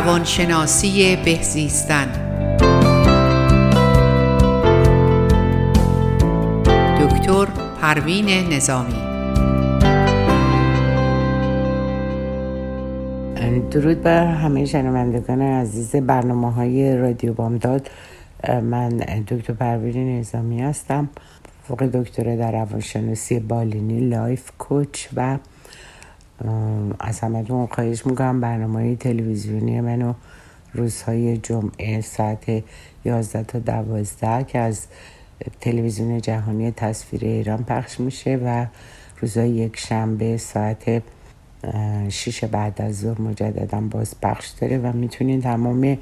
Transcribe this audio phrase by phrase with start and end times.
[0.00, 2.06] روانشناسی بهزیستن
[7.00, 7.46] دکتر
[7.80, 8.94] پروین نظامی.
[13.70, 17.90] درود بر همه شنوندگان عزیز برنامه های رادیو بامداد.
[18.62, 18.88] من
[19.28, 21.08] دکتر پروین نظامی هستم
[21.68, 25.38] فوق دکتر در روانشناسی بالینی life coach و
[26.98, 30.14] از همتون خواهش می‌کنم برنامه تلویزیونی منو
[30.74, 32.62] روزهای جمعه ساعت
[33.04, 34.86] 11 تا 12 که از
[35.60, 38.66] تلویزیون جهانی تصویر ایران پخش میشه و
[39.20, 41.02] روزهای یک شنبه ساعت
[42.08, 45.98] شیش بعد از ظهر مجددا باز پخش داره و می‌تونید تمام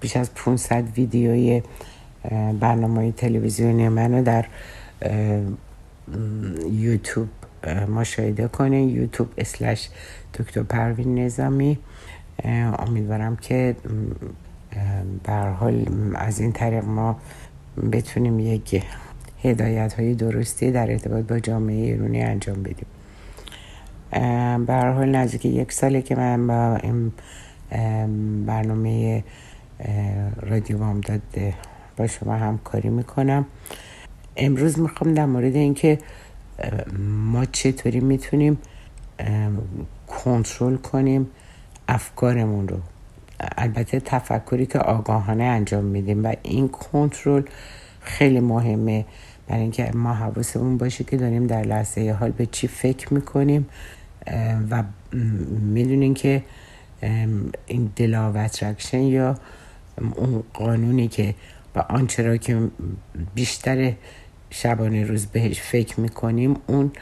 [0.00, 1.62] بیش از 500 ویدیوی
[2.60, 4.46] برنامه تلویزیونی منو در
[6.70, 7.28] یوتیوب
[7.88, 9.88] مشاهده کنید یوتیوب اسلش
[10.38, 11.78] دکتر پروین نظامی.
[12.78, 13.76] امیدوارم که
[15.28, 17.20] حال از این طریق ما
[17.92, 18.84] بتونیم یک
[19.42, 22.86] هدایت های درستی در ارتباط با جامعه ایرانی انجام بدیم.
[24.68, 27.12] حال نزدیک یک ساله که من با این
[28.46, 29.24] برنامه
[30.42, 31.22] رادیو بامداد
[31.96, 33.46] با شما همکاری می‌کنم.
[34.36, 35.98] امروز می‌خوام در مورد اینکه
[36.98, 38.58] ما چطوری می‌تونیم
[40.06, 41.26] کنترل کنیم
[41.88, 42.76] افکارمون رو؟
[43.58, 47.42] البته تفکری که آگاهانه انجام میدیم و این کنترل
[48.00, 49.04] خیلی مهمه.
[49.48, 53.66] برای اینکه ما حواسمون باشه که داریم در لحظه حال به چی فکر می‌کنیم
[54.70, 54.82] و
[55.60, 56.42] می‌دونین که
[57.66, 59.38] این دلا اترکشن یا
[60.16, 61.34] اون قانونی که
[61.74, 62.68] با آنچه را که
[63.34, 63.92] بیشتر
[64.50, 66.92] شبانه روز بهش فکر می‌کنیم اون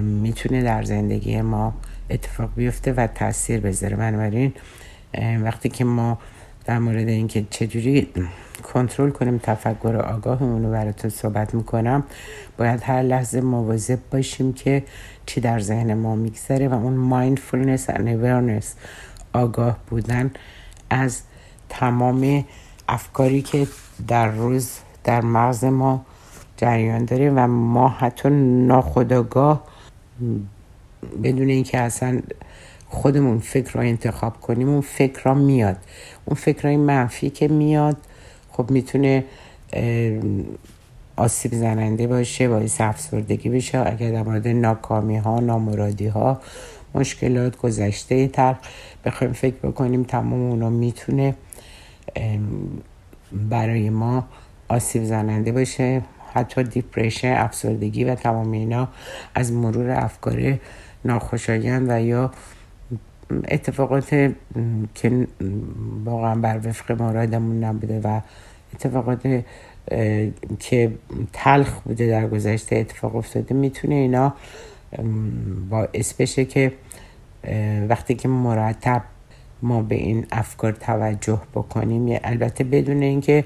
[0.00, 1.74] می‌تونه در زندگی ما
[2.10, 3.96] اتفاق بیفته و تاثیر بذاره.
[3.96, 4.52] بنابراین
[5.42, 6.18] وقتی که ما
[6.64, 8.08] در مورد اینکه چجوری
[8.62, 12.04] کنترل کنیم تفکر آگاهمون رو براتون صحبت می‌کنم
[12.58, 14.82] باید هر لحظه مواظب باشیم که
[15.26, 18.66] چی در ذهن ما میگذره و اون مایندفولنس and awareness
[19.32, 20.30] آگاه بودن
[20.90, 21.20] از
[21.68, 22.44] تمام
[22.88, 23.66] افکاری که
[24.08, 24.70] در روز
[25.04, 26.06] در مغز ما
[26.56, 28.28] جریان داره و ما حتی
[28.66, 29.64] ناخداگاه
[31.24, 32.20] بدون اینکه اصلا
[32.88, 35.76] خودمون فکر رو انتخاب کنیم اون فکر را میاد.
[36.24, 37.96] اون فکرهای منفی که میاد
[38.50, 39.24] خب می‌تونه
[41.16, 43.78] آسیب زننده باشه باعث افسردگی بشه.
[43.78, 46.40] اگر در مورد ناکامی ها نامرادی ها
[46.94, 48.56] مشکلات گذشته تر
[49.04, 51.34] بخوایم فکر بکنیم تمام اونا می‌تونه
[53.32, 54.24] برای ما
[54.68, 56.02] آسیب زننده باشه.
[56.34, 58.88] حتی دیپریشن افسردگی و تمام اینا
[59.34, 60.58] از مرور افکار
[61.04, 62.30] ناخوشایند و یا
[63.48, 64.32] اتفاقات
[64.94, 65.26] که
[66.04, 68.20] واقعا بر وفق مرادمون نبوده و
[68.74, 69.44] اتفاقات
[70.58, 70.92] که
[71.32, 74.34] تلخ بوده در گذشته اتفاق افتاده می‌تونه اینا
[75.70, 76.72] باعث بشه که
[77.88, 79.02] وقتی که مرتب
[79.62, 83.44] ما به این افکار توجه بکنیم البته بدون اینکه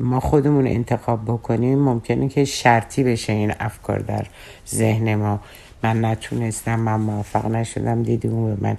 [0.00, 4.26] ما خودمون انتخاب بکنیم ممکنه که شرطی بشه این افکار در
[4.68, 5.40] ذهن ما.
[5.82, 8.76] من نتونستم من موفق نشدم دیدیم به من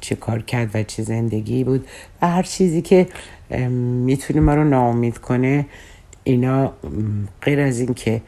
[0.00, 1.86] چه کار کرد و چه زندگی بود.
[2.22, 3.06] و هر چیزی که
[3.70, 5.66] می‌تونه ما رو ناامید کنه
[6.24, 6.72] اینا
[7.42, 8.20] غیر از این که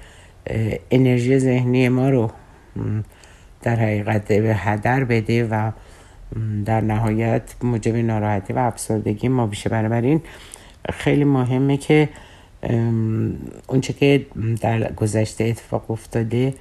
[0.90, 2.30] انرژی ذهنی ما رو
[3.62, 5.70] در حقیقت به هدر بده و
[6.64, 9.70] در نهایت موجب ناراحتی و افسردگی ما بشه.
[9.70, 10.20] بنابراین
[10.92, 12.08] خیلی مهمه که
[13.66, 14.26] اونچه که
[14.60, 16.54] در گذشته اتفاق افتاده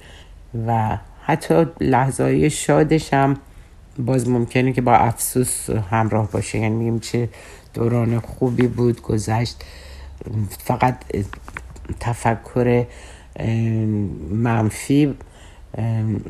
[0.66, 3.36] و حتی لحظه شادش هم
[3.98, 6.58] باز ممکنه که با افسوس همراه باشه.
[6.58, 7.28] یعنی میگیم چه
[7.74, 9.64] دوران خوبی بود گذشت.
[10.58, 10.96] فقط
[12.00, 12.86] تفکر
[14.30, 15.14] منفی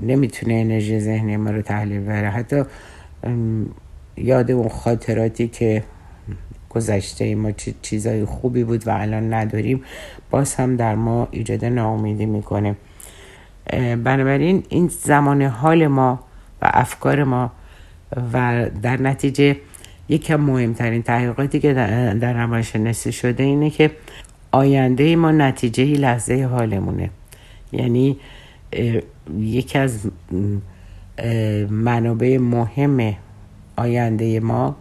[0.02, 2.62] نمی‌تونه انرژی ذهنی ما رو تحلیل بره حتی
[4.16, 5.82] یاد اون خاطراتی که
[6.70, 7.50] گذشته ما
[7.82, 9.84] چیزای خوبی بود و الان نداریم.
[10.30, 12.76] باز هم در ما ایجاد ناامیدی می‌کنه.
[14.04, 16.20] بنابراین این زمان حال ما
[16.62, 17.52] و افکار ما
[18.32, 19.56] و در نتیجه
[20.08, 21.72] یکی از مهمترین تحقیقاتی که
[22.20, 23.90] در روانشناسی شده اینه که
[24.52, 27.10] آینده ما نتیجه لحظه حالمونه.
[27.72, 28.16] یعنی
[29.38, 30.10] یکی از
[31.70, 33.14] منابع مهم
[33.76, 34.76] آینده ما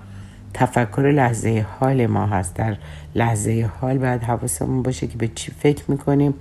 [0.59, 2.55] تفکر لحظه حال ما هست.
[2.55, 2.77] در
[3.15, 6.33] لحظه حال باید حواسمون باشه که به چی فکر می‌کنیم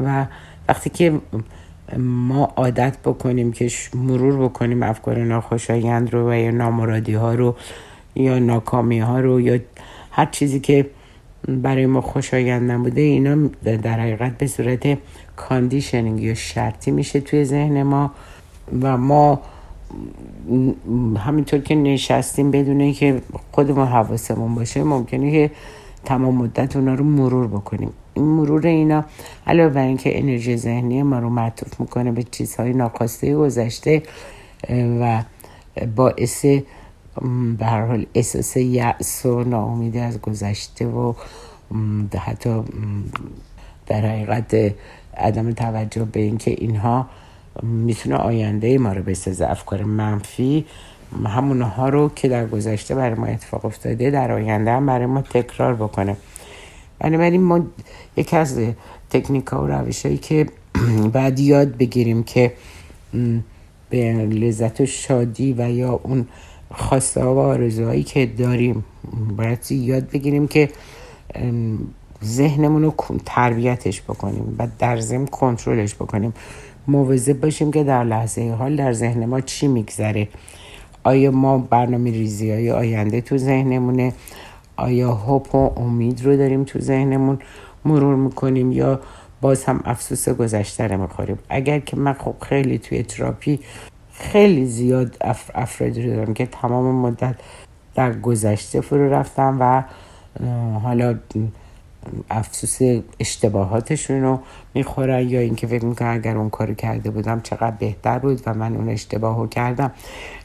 [0.00, 0.26] و
[0.68, 1.20] وقتی که
[1.98, 7.56] ما عادت بکنیم که مرور بکنیم افکار ناخوشایند رو و یا نامرادی ها رو
[8.14, 9.58] یا ناکامی ها رو یا
[10.10, 10.90] هر چیزی که
[11.48, 14.98] برای ما خوشایند نبوده اینا در حقیقت به صورت
[15.36, 18.10] conditioning یا شرطی میشه توی ذهن ما
[18.82, 19.42] و ما
[21.16, 25.50] همینطور که نشستیم بدونه که خودمون حواسمون باشه ممکنه که
[26.04, 27.90] تمام مدت اونا رو مرور بکنیم.
[28.14, 29.04] این مرور اینا
[29.46, 34.02] علاوه بر اینکه انرژی ذهنی ما رو معطوف می‌کنه به چیزهای ناخواسته گذشته
[34.70, 35.22] و
[35.96, 36.44] باعث
[37.58, 41.12] به هر حال احساس یأس و ناامیدی از گذشته و
[42.18, 42.62] حتی
[43.86, 44.74] در حقیقت
[45.16, 47.06] عدم توجه به اینکه اینها
[47.62, 49.46] می‌تونه آینده ما رو بسازه.
[49.46, 50.64] افکار منفی
[51.26, 55.74] همونها رو که در گذشته برای ما اتفاق افتاده در آینده هم برای ما تکرار
[55.74, 56.16] بکنه.
[56.98, 57.66] بنابراین ما
[58.16, 58.60] یکی از
[59.10, 60.46] تکنیک ها و روش هایی که
[61.12, 62.52] بعد یاد بگیریم که
[63.90, 66.28] به لذت و شادی و یا اون
[66.74, 68.84] خواسته و آرزوهایی که داریم
[69.36, 70.68] باید یاد بگیریم که
[72.24, 72.94] ذهنمون رو
[73.26, 76.34] تربیتش بکنیم و در ضمن کنترلش بکنیم.
[76.88, 80.28] مواظب باشیم که در لحظه حال در ذهن ما چی میگذره.
[81.04, 84.12] آیا ما برنامه ریزی های آینده تو ذهنمونه؟
[84.76, 87.38] آیا هوپ و امید رو داریم تو ذهنمون
[87.84, 89.00] مرور می‌کنیم یا
[89.40, 93.60] باز هم افسوس گذشته رو می‌خوریم؟ اگر که من خب خیلی توی تراپی
[94.12, 97.34] خیلی زیاد اف افرادی رو دارم که تمام مدت
[97.94, 99.82] در گذشته فرو رفتم و
[100.78, 101.18] حالا
[102.30, 104.40] افسوس اشتباهاتشون رو
[104.74, 108.76] می‌خورن یا اینکه فکر می‌کنن اگر اون کارو کرده بودم چقدر بهتر بود و من
[108.76, 109.92] اون اشتباهو کردم.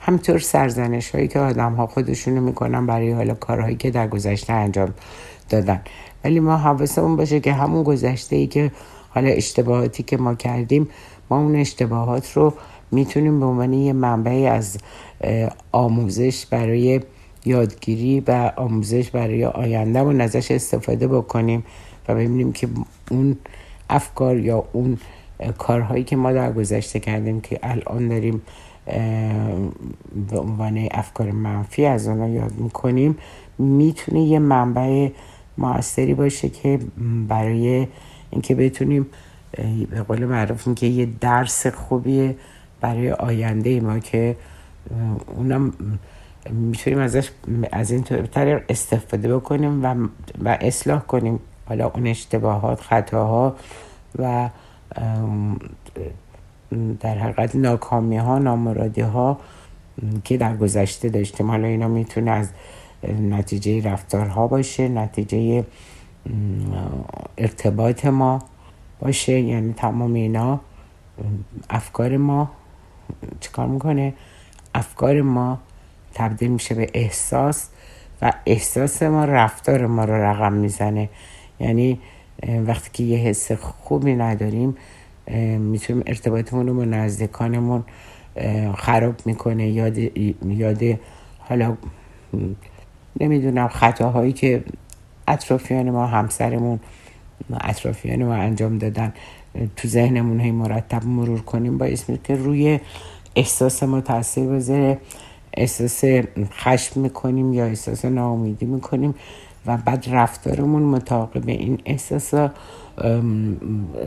[0.01, 4.93] همینطور سرزنش هایی که آدم ها خودشونو می‌کنن برای حالا کارهایی که در گذشته انجام
[5.49, 5.81] دادن.
[6.23, 8.71] ولی ما حواسمون باشه که همون گذشته ای که
[9.09, 10.89] حالا اشتباهاتی که ما کردیم
[11.29, 12.53] ما اون اشتباهات رو
[12.91, 14.77] می‌تونیم به عنوان یه منبعی از
[15.71, 17.01] آموزش برای
[17.45, 21.63] یادگیری و آموزش برای آینده و ازش استفاده بکنیم
[22.07, 22.67] و ببینیم که
[23.11, 23.37] اون
[23.89, 24.97] افکار یا اون
[25.57, 28.41] کارهایی که ما در گذشته کردیم که الان داریم
[30.31, 33.17] به عنوان افکار منفی از اونها یاد می‌کنیم
[33.57, 35.09] می‌تونه یه منبع
[35.57, 36.79] موثری باشه که
[37.27, 37.87] برای
[38.31, 39.05] اینکه بتونیم
[39.89, 42.35] به قول معروف که یه درس خوبیه
[42.81, 44.35] برای آینده ما که
[45.35, 45.73] اونم
[46.49, 47.31] می‌تونیم ازش
[47.71, 50.07] از این طریق استفاده بکنیم و,
[50.43, 51.39] و اصلاح کنیم.
[51.65, 53.55] حالا اون اشتباهات خطاها
[54.19, 54.49] و
[56.99, 59.39] در حقیقت ناکامی ها نامرادی ها
[60.23, 61.51] که در گذشته داشتیم.
[61.51, 62.49] حالا اینا می‌تونه از
[63.21, 65.65] نتیجه رفتارها باشه نتیجه
[67.37, 68.39] ارتباط ما
[68.99, 69.39] باشه.
[69.39, 70.59] یعنی تمام اینا
[71.69, 72.51] افکار ما
[73.39, 74.13] چیکار می‌کنه؟
[74.75, 75.59] افکار ما
[76.13, 77.67] تبدیل میشه به احساس
[78.21, 81.09] و احساس ما رفتار ما رو رقم می‌زنه.
[81.59, 81.99] یعنی
[82.67, 84.75] وقتی که یه حس خوبی نداریم
[85.57, 87.83] می‌تونیم ارتباطمون رو با نزدیکانمون
[88.75, 89.69] خراب می‌کنه.
[89.69, 89.97] یاد
[90.47, 90.99] یاد
[91.39, 91.77] حالا
[93.19, 94.63] نمی‌دونم خطاهایی که
[95.27, 96.79] اطرافیان ما همسرمون
[97.61, 99.13] اطرافیان ما انجام دادن
[99.75, 102.79] تو ذهنمون هی مرتب مرور کنیم باعث میشه که روی
[103.35, 104.97] احساس ما تاثیر بذاره.
[105.57, 106.03] احساس
[106.51, 109.15] خشم می‌کنیم یا احساس ناامیدی می‌کنیم
[109.65, 112.33] و بعد رفتارمون مطابق این احساس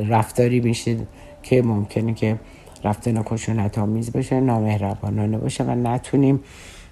[0.09, 0.97] رفتاری میشه
[1.43, 2.39] که ممکنه که
[2.85, 6.41] رفتار خشونت آمیز باشه نامهربانانه باشه و نتونیم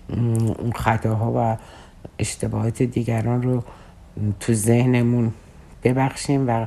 [0.09, 1.57] اون خطاها و
[2.19, 3.63] اشتباهات دیگران رو
[4.41, 5.33] تو ذهنمون
[5.85, 6.67] ببخشیم و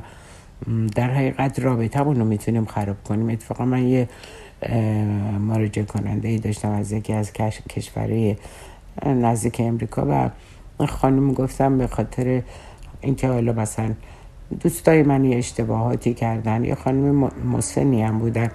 [0.94, 3.28] در حقیقت رابطه رو می‌تونیم خراب کنیم.
[3.28, 4.08] اتفاقا من یه
[5.40, 7.32] مراجعه کننده ای داشتم از یکی از
[7.68, 8.36] کشورهای
[9.06, 10.30] نزدیک امریکا
[10.78, 12.42] و خانم گفتم به خاطر
[13.00, 13.94] اینکه حالا مثلا
[14.60, 18.50] دوستای من یه اشتباهاتی کردن یه خانم مسنی هم بودن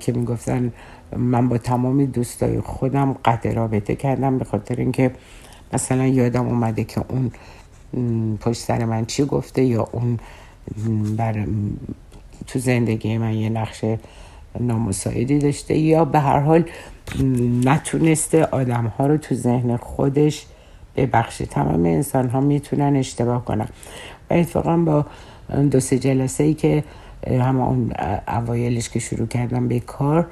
[0.00, 0.72] که می‌گفتن
[1.16, 5.10] من با تمامی دوستای خودم قطع رابطه کردم به خاطر اینکه
[5.72, 7.30] مثلا یادم اومده که اون
[8.36, 10.18] پشت سر من چی گفته یا اون
[11.16, 11.46] بر
[12.46, 13.98] تو زندگی من یه نقشه
[14.60, 16.64] نامساعدی داشته یا به هر حال
[17.64, 20.46] نتونسته آدم ها رو تو ذهن خودش
[20.96, 21.46] ببخشه.
[21.46, 23.68] تمام انسان ها می‌تونن اشتباه کنن.
[24.30, 25.06] و اتفاقا با
[25.70, 26.84] دو سه جلسه ای که
[27.26, 27.92] همه اون
[28.28, 30.26] اوایلش که شروع کردم به کار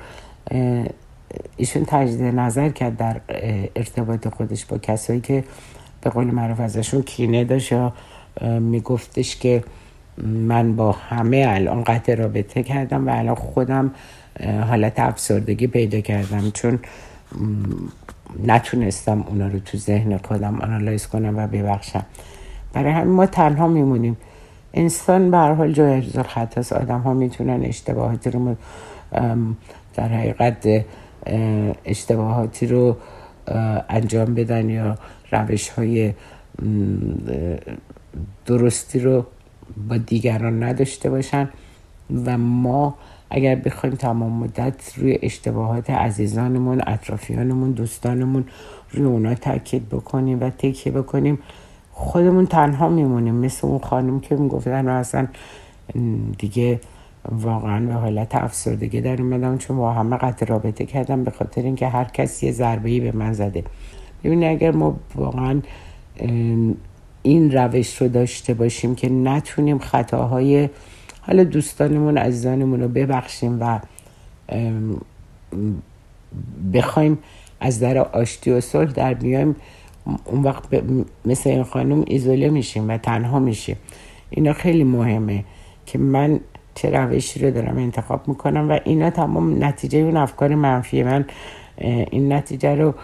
[1.56, 3.20] ایشون تجدید نظر کرد در
[3.76, 5.44] ارتباط خودش با کسایی که
[6.00, 7.92] به قول معروف ازشون کینه داشت یا
[8.60, 9.64] میگفتش که
[10.22, 13.90] من با همه الان قطع رابطه کردم و الان خودم
[14.68, 16.50] حالت افسردگی پیدا کردم.
[16.50, 16.78] چون
[18.46, 22.06] نتونستم اونا رو تو ذهن خودم آنالایز کنم و ببخشم.
[22.72, 24.16] برای همین ما تنها میمونیم.
[24.74, 28.56] انسان به هر حال جای خط است آدم ها می‌تونن اشتباهاتی رو
[29.94, 30.84] در حقیقت
[31.84, 32.96] اشتباهاتی رو
[33.88, 34.98] انجام بدن یا
[35.32, 36.12] روش های
[38.46, 39.26] درستی رو
[39.88, 41.48] با دیگران نداشته باشن
[42.26, 42.94] و ما
[43.30, 48.44] اگر بخوایم تمام مدت روی اشتباهات عزیزانمون اطرافیانمون دوستانمون
[48.90, 51.38] روی اونا تاکید بکنیم و تکیه بکنیم
[51.92, 53.34] خودمون تنها میمونیم.
[53.34, 55.26] مثل اون خانم که می‌گفتن اصلا
[56.38, 56.80] دیگه
[57.32, 61.88] واقعا به حالت افسردگی در اومدم چون با همه قطع رابطه کردم به خاطر اینکه
[61.88, 63.64] هر کسی یه ضربه به من زده.
[64.24, 65.60] ببینید اگر ما واقعا
[67.26, 70.68] این روش رو داشته باشیم که نتونیم خطاهای
[71.20, 73.80] حالا دوستانمون عزیزانمون رو ببخشیم و
[76.74, 77.18] بخوایم
[77.60, 79.56] از در آشتی و صلح در بیایم.
[80.24, 80.62] اون وقت
[81.24, 83.76] مثل این خانم ایزوله میشیم و تنها میشیم.
[84.30, 85.44] اینا خیلی مهمه
[85.86, 86.40] که من
[86.74, 91.24] چه روشی رو دارم انتخاب می‌کنم و اینا تمام نتیجه اون افکار منفی من
[92.10, 92.94] این نتیجه رو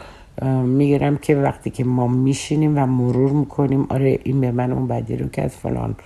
[0.65, 5.17] می‌گیرم که وقتی که ما میشینیم و مرور می‌کنیم آره این به من اون بدی
[5.17, 5.97] رو که از فلان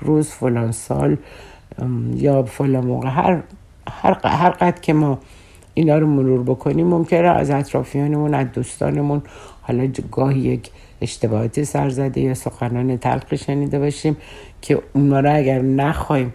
[0.00, 1.16] روز فلان سال
[2.14, 3.42] یا فلان موقع هر
[3.88, 5.18] هر, هر قد که ما
[5.74, 9.22] اینا رو مرور بکنیم ممکنه از اطرافیانمون از دوستانمون
[9.62, 14.16] حالا گاهی یک اشتباهاتی سرزده یا سخنان تلخی شنیده باشیم
[14.62, 16.34] که اونا رو اگر نخوایم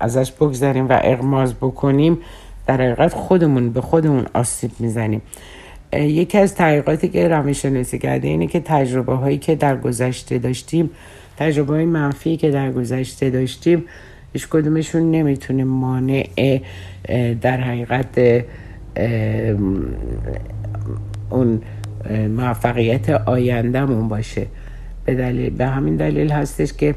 [0.00, 2.18] ازش بگذاریم و اغماز بکنیم
[2.66, 5.22] در حقیقت خودمون به خودمون آسیب می‌زنیم.
[5.92, 10.90] یکی از تحقیقاتی که روانشناسی کرده اینه که تجربه هایی که در گذشته داشتیم
[11.36, 13.84] تجربه های منفی که در گذشته داشتیم
[14.32, 16.28] هیچ کدومشون نمی‌تونه مانع
[17.40, 18.44] در حقیقت
[21.30, 21.62] اون
[22.28, 24.46] موفقیت آیندهمون باشه.
[25.04, 26.94] به, دلیل، به همین دلیل هستش که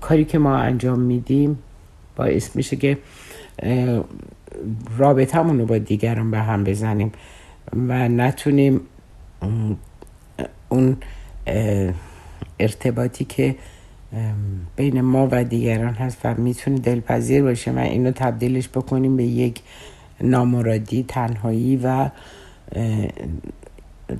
[0.00, 1.58] کاری که ما انجام میدیم
[2.16, 2.98] باعث میشه که
[4.98, 7.12] رابطمون رو با دیگران به هم بزنیم
[7.72, 8.80] و نتونیم
[10.68, 10.96] اون
[12.60, 13.56] ارتباطی که
[14.76, 19.60] بین ما و دیگران هست و می‌تونه دلپذیر باشه و اینو تبدیلش بکنیم به یک
[20.20, 22.10] نامرادی تنهایی و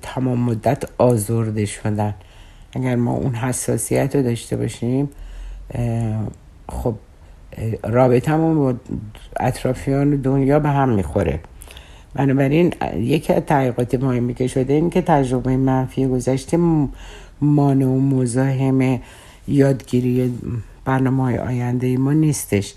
[0.02, 2.14] تمام مدت آزرده شدن.
[2.72, 5.08] اگر ما اون حساسیت رو داشته باشیم
[6.68, 6.94] خب
[7.82, 8.74] رابطمون با
[9.40, 11.40] اطرافیان دنیا به هم می‌خوره.
[12.14, 16.58] بنابراین یکی از تحقیقات مهمی که شده این که تجربه منفی گذشته
[17.40, 19.00] مانع و مزاحم
[19.48, 20.38] یادگیری
[20.84, 22.74] برنامه های آینده ما نیستش.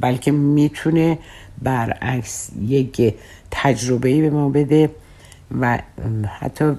[0.00, 1.18] بلکه می‌تونه
[1.62, 3.14] برعکس یک
[3.50, 4.90] تجربه به ما بده
[5.60, 5.78] و
[6.38, 6.72] حتی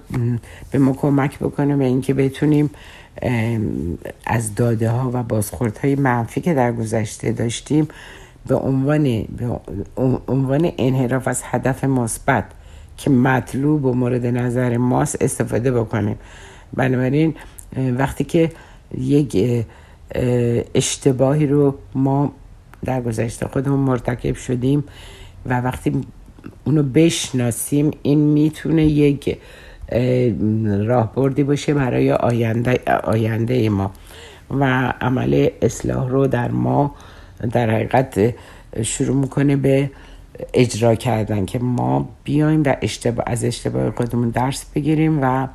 [0.72, 2.70] به ما کمک بکنه به اینکه بتونیم
[4.26, 7.88] از داده ها و بازخورد های منفی که در گذشته داشتیم
[8.48, 9.60] به عنوان به
[10.28, 12.46] عنوان انحراف از هدف مثبت
[12.98, 16.16] که مطلوب و مورد نظر ماست استفاده بکنیم.
[16.74, 17.36] بنابراین
[17.98, 18.52] وقتی که
[18.98, 19.66] یک
[20.76, 22.32] اشتباهی رو ما
[22.86, 24.84] در گذشته خودمون مرتکب شدیم
[25.46, 26.02] و وقتی
[26.64, 29.38] اونو بشناسیم این می‌تونه یک
[30.86, 33.92] راهبردی باشه برای آینده, آینده ما.
[34.52, 36.96] و عمل اصلاح رو در ما
[37.52, 38.36] در حقیقت
[38.82, 39.92] شروع می‌کنه به
[40.54, 45.48] اجرا کردن که ما بیایم و اشتباه از اشتباه خودمون درس بگیریم و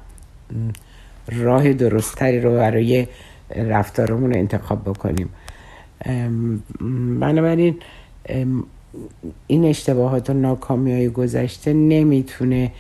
[1.33, 3.07] راه درستتری رو برای
[3.57, 5.29] رفتارمون انتخاب بکنیم.
[7.21, 7.77] بنابراین
[9.47, 12.73] این اشتباهات و ناکامی های گذشته نمی‌تونه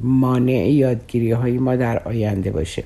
[0.00, 2.84] مانع یادگیری های ما در آینده باشه.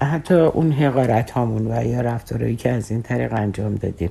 [0.00, 4.10] حتی اون حقارت هامون و یا رفتارهایی که از این طریق انجام دادیم.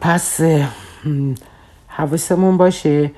[0.00, 0.40] پس
[1.88, 3.10] حواسمون باشه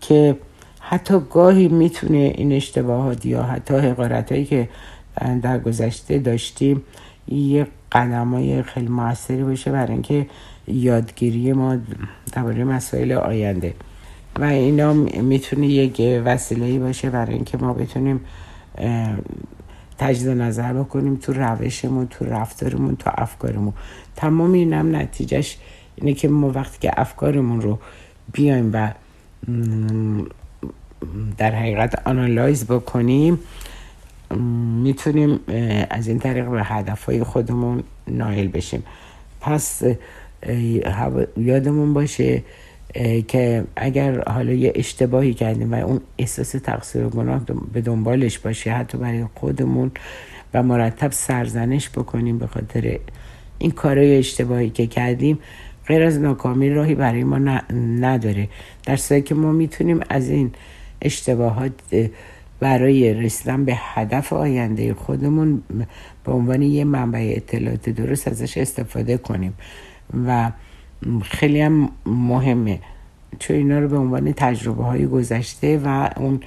[0.00, 0.36] که
[0.80, 4.68] حتی گاهی می‌تونه این اشتباهات یا حتی حقارت هایی که
[5.42, 6.82] در گذشته داشتیم
[7.28, 10.26] یه قدم های خیلی موثری باشه برای اینکه
[10.66, 11.76] یادگیری ما
[12.32, 13.74] درباره مسائل آینده.
[14.38, 18.20] و اینا می‌تونه یک وسیله باشه برای اینکه ما بتونیم
[19.98, 23.72] تجدید نظر بکنیم تو روشمون تو رفتارمون تو افکارمون.
[24.16, 25.58] تمام این هم نتیجهش
[25.96, 27.78] اینه که ما وقتی که افکارمون رو
[28.32, 28.92] بیایم و
[31.38, 33.38] در حقیقت آنالایز بکنیم
[34.82, 35.40] می‌تونیم
[35.90, 38.82] از این طریق به هدفهای خودمون نایل بشیم.
[39.40, 39.82] پس
[41.36, 42.42] یادمون باشه
[43.28, 47.40] که اگر حالا یه اشتباهی کردیم و اون احساس تقصیر و گناه
[47.72, 49.90] به دنبالش باشه حتی برای خودمون
[50.54, 52.98] و مرتب سرزنش بکنیم به خاطر
[53.58, 55.38] این کارهای اشتباهی که کردیم
[55.86, 57.38] غیر از ناکامی راهی برای ما
[57.74, 58.48] نداره.
[58.84, 60.52] در که ما می‌تونیم از این
[61.02, 61.72] اشتباهات
[62.60, 65.62] برای رسیدن به هدف آینده خودمون
[66.24, 69.54] به عنوان یه منبع اطلاعات درست ازش استفاده کنیم.
[70.26, 70.50] و
[71.22, 72.78] خیلی هم مهمه.
[73.38, 76.40] چون اینا رو به عنوان تجربه های گذشته و اون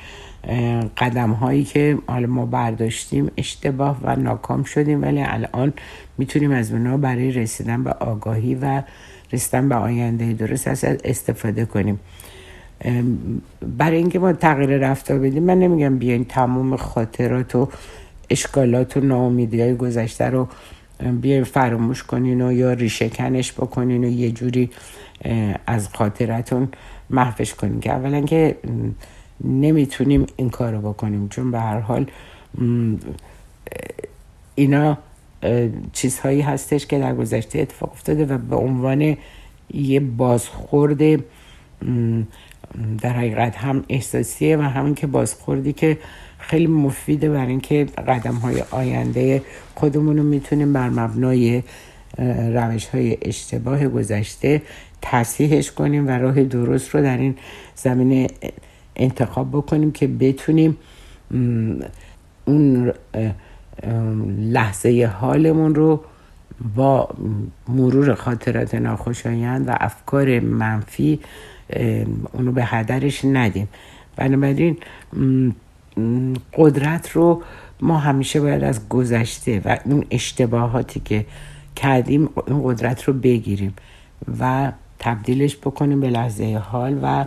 [0.97, 5.73] قدم هایی که حالا ما برداشتیم اشتباه و ناکام شدیم ولی الان
[6.17, 8.83] می‌تونیم از اونها برای رسیدن به آگاهی و
[9.33, 10.67] رسیدن به آینده درست
[11.03, 11.99] استفاده کنیم.
[13.77, 17.69] برای اینکه ما تغییر رفتار بدیم من نمیگم بیاین تمام خاطرات و
[18.29, 20.47] اشکالات و ناامیدی های گذشته رو
[21.21, 24.69] بیاین فراموش کنین و یا ریشه کنش بکنین و یه جوری
[25.67, 26.69] از خاطرتون
[27.09, 28.57] محفش کنین که اولا که
[29.43, 31.29] نمی‌تونیم این کار رو بکنیم.
[31.29, 32.05] چون به هر حال
[34.55, 34.97] اینا
[35.93, 39.17] چیزهایی هستش که در گذشته اتفاق افتاده و به عنوان
[39.73, 40.99] یه بازخورد
[43.01, 45.97] در حقیقت هم احساسیه و همین که بازخوردی که
[46.41, 49.41] خیلی مفیده برای اینکه قدم های آینده
[49.75, 51.63] خودمون رو می‌تونیم بر مبنای
[52.53, 54.61] روش های اشتباه گذشته
[55.01, 57.35] تصحیحش کنیم و راه درست رو در این
[57.75, 58.27] زمینه
[58.95, 60.77] انتخاب بکنیم که بتونیم
[62.45, 62.93] اون
[64.37, 66.03] لحظه حالمون رو
[66.75, 67.09] با
[67.67, 71.19] مرور خاطرات ناخوشایند و افکار منفی
[72.33, 73.67] اونو به هدرش ندیم.
[74.15, 74.77] بنابراین
[76.53, 77.43] قدرت رو
[77.81, 81.25] ما همیشه باید از گذشته و اون اشتباهاتی که
[81.75, 83.73] کردیم این قدرت رو بگیریم
[84.39, 87.25] و تبدیلش بکنیم به لحظه حال و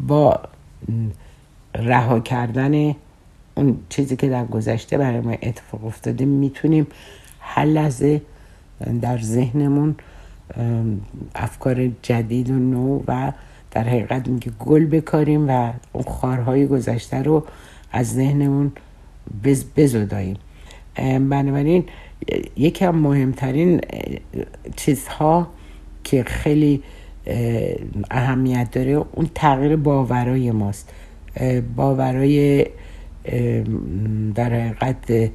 [0.00, 0.40] با
[1.74, 2.94] رها کردن
[3.54, 6.86] اون چیزی که در گذشته برای ما اتفاق افتاده می‌تونیم
[7.40, 8.22] هر لحظه
[9.00, 9.94] در ذهنمون
[11.34, 13.32] افکار جدید و نو و
[13.76, 17.46] در حقیقت میگه گل بکاریم و اون خارهای گذشته رو
[17.92, 18.72] از ذهنمون
[19.44, 20.36] بز بزداییم.
[21.30, 21.84] بنابراین
[22.56, 23.80] یکی از مهمترین
[24.76, 25.48] چیزها
[26.04, 26.82] که خیلی
[28.10, 30.92] اهمیت داره اون تغییر باورای ماست.
[31.76, 32.66] باورای
[34.34, 35.30] در حقیقت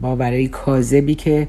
[0.00, 1.48] باورای کاذبی که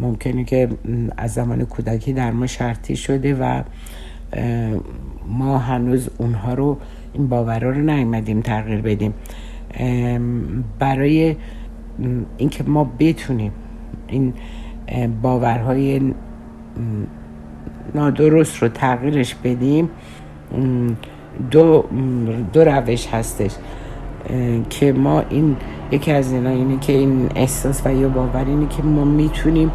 [0.00, 0.68] ممکنه که
[1.16, 3.62] از زمان کودکی در ما شرطی شده و
[5.28, 6.76] ما هنوز اونها رو
[7.12, 9.14] این باورها رو نیومدیم تغییر بدیم.
[10.78, 11.36] برای
[12.38, 13.52] اینکه ما بتونیم
[14.08, 14.34] این
[15.22, 16.14] باورهای
[17.94, 19.90] نادرست رو تغییرش بدیم
[21.50, 21.84] دو,
[22.52, 23.50] دو روش هستش.
[24.70, 25.56] که ما این
[25.90, 29.70] یکی از اینا اینه که این احساس و یا باور اینه که ما می‌تونیم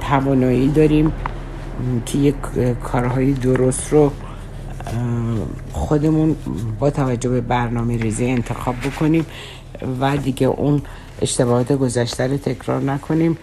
[0.00, 1.12] توانایی داریم
[2.06, 2.34] که یک
[2.84, 4.12] کارهای درست رو
[5.72, 6.36] خودمون
[6.78, 9.26] با توجه به برنامه ریزی انتخاب بکنیم
[10.00, 10.82] و دیگه اون
[11.22, 13.38] اشتباهات گذشته رو تکرار نکنیم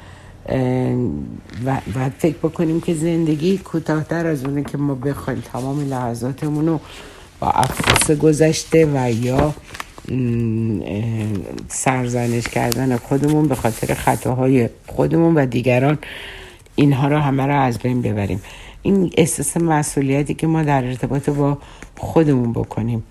[1.65, 6.80] و, و فکر بکنیم که زندگی کوتاهتر از اونه که ما بخوایم تمام لحظاتمون رو
[7.39, 9.54] با افسوس گذشته و یا
[11.67, 15.97] سرزنش کردن خودمون به خاطر خطاهای خودمون و دیگران
[16.78, 18.42] اینها رو همه رو از بین ببریم.
[18.82, 21.58] این احساس مسئولیتی که ما در ارتباط با
[21.98, 23.04] خودمون بکنیم.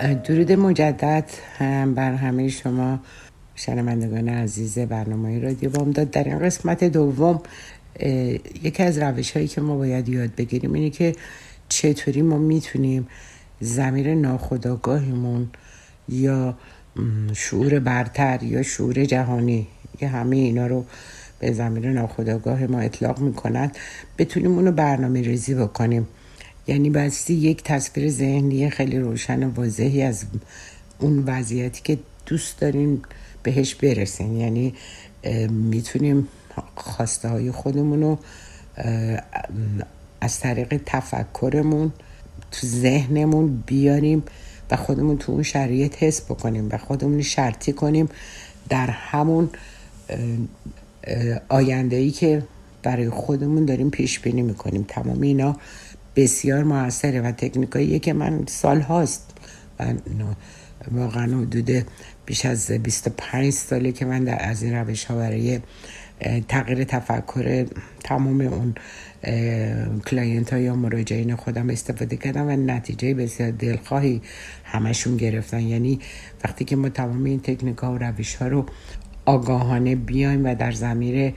[0.00, 1.24] درود مجدد
[1.94, 3.00] بر همه شما
[3.54, 7.42] شنوندگان عزیز برنامه رادیو داد در این قسمت دوم
[8.62, 11.12] یکی از روش هایی که ما باید یاد بگیریم اینه که
[11.68, 13.08] چطوری ما می‌تونیم
[13.60, 15.48] زمیر ناخداگاهمون
[16.08, 16.58] یا
[17.32, 19.66] شعور برتر یا شعور جهانی
[19.98, 20.84] که همه اینا رو
[21.38, 23.76] به زمیر ناخداگاه ما اطلاق می‌کنند
[24.18, 26.08] بتونیم اونو برنامه ریزی بکنیم.
[26.70, 30.24] یعنی بستی یک تصویر ذهنی خیلی روشن و واضحی از
[30.98, 33.02] اون وضعیتی که دوست داریم
[33.42, 34.74] بهش برسیم یعنی
[35.50, 36.28] می‌تونیم
[36.74, 38.18] خواسته های خودمون رو
[40.20, 41.92] از طریق تفکرمون
[42.50, 44.22] تو ذهنمون بیاریم
[44.70, 48.08] و خودمون تو اون شرایط حس بکنیم و خودمون شرطی کنیم
[48.68, 49.50] در همون
[51.48, 52.42] آینده ای که
[52.82, 54.84] برای خودمون داریم پیش بینی می‌کنیم.
[54.88, 55.56] تمام اینا
[56.16, 59.30] بسیار موثره و تکنیکایی که من سال هاست
[59.80, 59.94] و
[60.90, 61.70] واقعا حدود
[62.26, 65.60] بیش از 25 ساله که من در از این روش ها برای
[66.48, 67.66] تغییر تفکر
[68.04, 68.74] تمام اون
[70.06, 74.22] client ها یا مراجعین خودم استفاده کردم و نتیجه بسیار دلخواهی
[74.64, 75.60] همشون گرفتن.
[75.60, 75.98] یعنی
[76.44, 78.66] وقتی که ما تمام این تکنیک ها و روش ها رو
[79.24, 81.34] آگاهانه بیایم و در زمیر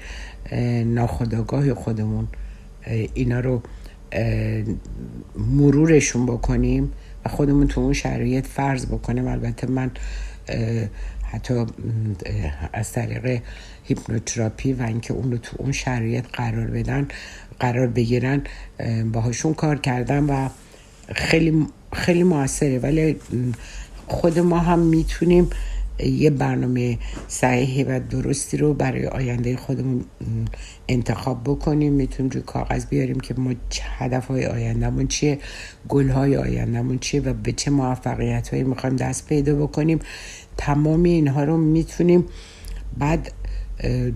[0.85, 2.27] ناخداگاه خودمون
[3.13, 3.61] اینا رو
[5.37, 6.91] مرورشون بکنیم
[7.25, 9.27] و خودمون تو اون شرایط فرض بکنیم.
[9.27, 9.91] البته من
[11.23, 11.65] حتی
[12.73, 13.41] از طریق
[13.83, 17.07] هیپنوتراپی و اینکه اون رو تو اون شرایط قرار بدن
[17.59, 18.41] قرار بگیرن
[19.13, 20.49] باهاشون کار کردم و
[21.15, 22.79] خیلی خیلی موثره.
[22.79, 23.15] ولی
[24.07, 25.49] خود ما هم می‌تونیم
[25.99, 30.05] یه برنامه صحیحی و درستی رو برای آینده خودمون
[30.87, 31.93] انتخاب بکنیم.
[31.93, 33.53] می‌تونیم روی کاغذ بیاریم که ما
[33.97, 35.39] هدف های آیندهمون چیه
[35.89, 39.99] گل های آیندهمون چیه و به چه موفقیت هایی می‌خوایم دست پیدا بکنیم.
[40.57, 42.25] تمام اینها رو می‌تونیم
[42.97, 43.31] بعد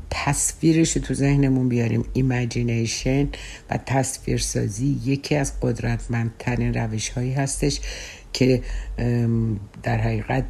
[0.10, 2.06] تصویرش رو تو ذهنمون بیاریم.
[2.14, 3.30] imagination
[3.70, 7.80] و تصویر سازی یکی از قدرتمندترین روش هایی هستش
[8.34, 8.62] که
[9.84, 10.46] در حقیقت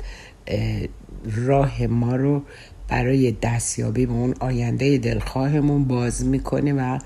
[1.35, 2.41] راه ما رو
[2.87, 6.99] برای دستیابی به اون آینده دلخواهمون باز می‌کنه و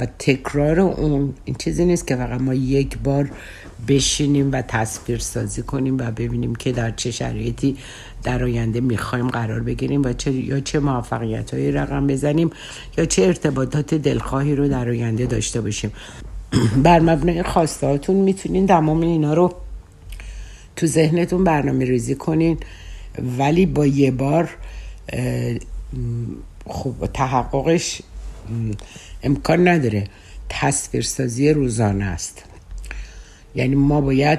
[0.00, 3.30] و تکرار اون این چیزی نیست که فقط ما یک بار
[3.88, 7.76] بشینیم و تصویر سازی کنیم و ببینیم که در چه شرایطی
[8.22, 12.50] در آینده می‌خوایم قرار بگیریم و چه یا چه موفقیت های رقم بزنیم
[12.98, 15.92] یا چه ارتباطات دلخواهی رو در آینده داشته باشیم.
[16.82, 19.54] بر مبنای خواستهاتون می‌تونین تمام اینا رو
[20.76, 22.58] تو ذهنتون برنامه ریزی کنین.
[23.38, 24.50] ولی با یه بار
[26.66, 28.02] خب تحققش
[29.22, 30.04] امکان نداره.
[30.48, 32.44] تصویرسازی روزانه است.
[33.54, 34.38] یعنی ما باید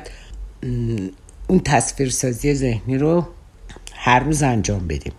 [1.47, 3.27] اون تصویرسازی ذهنی رو
[3.93, 5.13] هر روز انجام بدیم.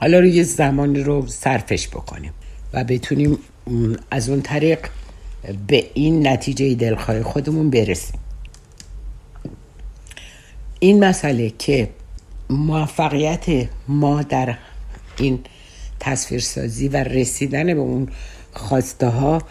[0.00, 2.32] حالا رو یه زمانی رو صرفش بکنیم
[2.72, 3.38] و بتونیم
[4.10, 4.78] از اون طریق
[5.66, 8.20] به این نتیجه دلخواه خودمون برسیم.
[10.80, 11.88] این مسئله که
[12.50, 14.58] موفقیت ما در
[15.16, 15.38] این
[16.00, 18.08] تصویرسازی و رسیدن به اون
[18.52, 19.42] خواسته ها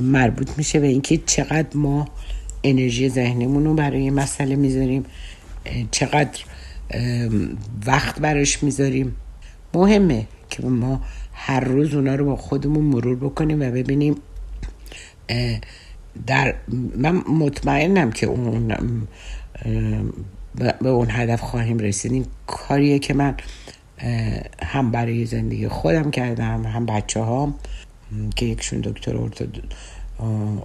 [0.00, 2.08] مربوط میشه به اینکه چقدر ما
[2.64, 5.04] انرژی ذهنمون رو برای مسئله می‌ذاریم
[5.90, 6.40] چقدر
[7.86, 9.16] وقت براش می‌ذاریم.
[9.74, 11.00] مهمه که ما
[11.32, 14.14] هر روز اونا رو با خودمون مرور بکنیم و ببینیم
[16.26, 16.54] در
[16.96, 18.72] من مطمئنم که اون
[20.54, 22.12] به اون هدف خواهیم رسید.
[22.12, 23.34] این کاریه که من
[24.62, 27.54] هم برای زندگی خودم کردم هم بچه ها
[28.36, 29.16] که یکشون دکتر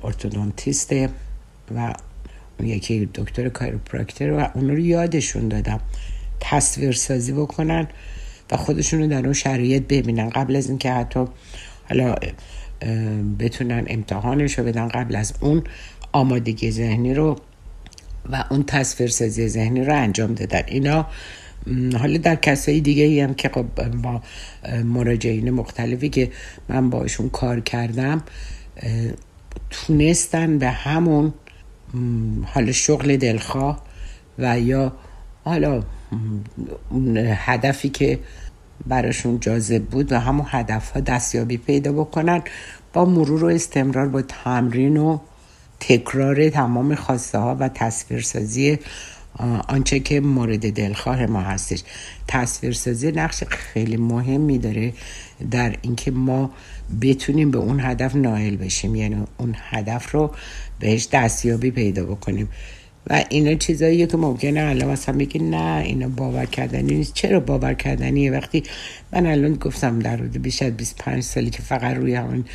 [0.04, 1.10] ارتودونتیسته
[1.76, 1.94] و
[2.64, 5.80] یکی دکتر کایروپراکتر و اون رو یادشون دادم.
[6.40, 7.88] تصویر سازی بکنن
[8.52, 10.30] و خودشون رو در اون شرایط ببینن.
[10.30, 11.26] قبل از اینکه حتی
[11.90, 12.16] حالا
[13.40, 15.64] بتونن امتحانش رو بدن قبل از اون
[16.12, 17.36] آمادگی ذهنی رو
[18.32, 20.62] و اون تصویر سازی ذهنی رو انجام دادن.
[20.68, 21.08] اینا
[22.00, 23.66] حالا در کسایی دیگه ای هم که خب
[24.02, 24.22] با
[24.84, 26.32] مراجعین مختلفی که
[26.70, 28.24] من باشون کار کردم
[29.70, 31.34] تونستن به همون
[32.46, 33.84] حالا شغل دلخواه
[34.40, 34.94] و یا
[35.44, 35.84] حالا
[37.36, 38.20] هدفی که
[38.88, 42.42] براشون جاذب بود و همون هدف ها دستیابی پیدا بکنن
[42.94, 45.20] با مرور و استمرار با تمرین و
[45.88, 48.80] تکرار تمام خواسته ها و تصویرسازی
[49.68, 51.84] آنچه که مورد دلخواه ما هستش.
[52.28, 54.94] تصویرسازی نقش خیلی مهمی داره
[55.52, 56.52] در اینکه ما
[57.02, 58.96] بتونیم به اون هدف نائل بشیم.
[58.96, 60.32] یعنی اون هدف رو
[60.80, 62.50] بهش دستیابی پیدا بکنیم.
[63.10, 67.14] و اینا چیزاییه که ممکنه الان مثلا بگی نه اینا باور کردنی نیست.
[67.14, 68.64] چرا باور کردنیه وقتی
[69.14, 72.46] من الان گفتم در حدود بیش از 25 سالی که فقط روی همون